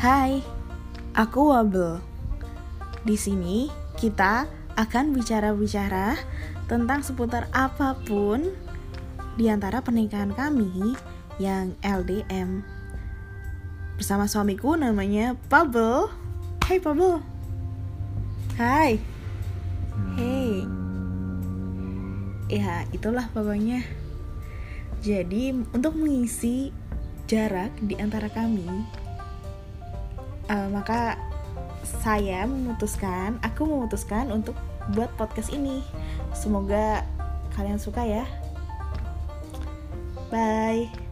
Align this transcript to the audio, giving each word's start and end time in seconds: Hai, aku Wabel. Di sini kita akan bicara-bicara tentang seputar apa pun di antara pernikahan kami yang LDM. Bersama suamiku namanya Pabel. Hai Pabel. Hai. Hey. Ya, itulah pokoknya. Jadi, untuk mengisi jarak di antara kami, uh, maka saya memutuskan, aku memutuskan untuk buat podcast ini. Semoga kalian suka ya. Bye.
Hai, 0.00 0.40
aku 1.12 1.52
Wabel. 1.52 2.00
Di 3.04 3.20
sini 3.20 3.68
kita 4.00 4.48
akan 4.72 5.12
bicara-bicara 5.12 6.16
tentang 6.64 7.04
seputar 7.04 7.52
apa 7.52 8.00
pun 8.08 8.48
di 9.36 9.52
antara 9.52 9.84
pernikahan 9.84 10.32
kami 10.32 10.96
yang 11.36 11.76
LDM. 11.84 12.64
Bersama 14.00 14.24
suamiku 14.24 14.72
namanya 14.72 15.36
Pabel. 15.52 16.08
Hai 16.64 16.80
Pabel. 16.80 17.20
Hai. 18.56 18.96
Hey. 20.16 20.64
Ya, 22.48 22.88
itulah 22.96 23.28
pokoknya. 23.36 23.84
Jadi, 25.04 25.52
untuk 25.76 25.92
mengisi 25.92 26.72
jarak 27.28 27.76
di 27.84 28.00
antara 28.00 28.32
kami, 28.32 28.64
uh, 30.50 30.66
maka 30.68 31.14
saya 32.02 32.44
memutuskan, 32.44 33.38
aku 33.40 33.64
memutuskan 33.64 34.34
untuk 34.34 34.58
buat 34.92 35.08
podcast 35.14 35.54
ini. 35.54 35.80
Semoga 36.34 37.06
kalian 37.54 37.78
suka 37.78 38.02
ya. 38.04 38.26
Bye. 40.30 41.09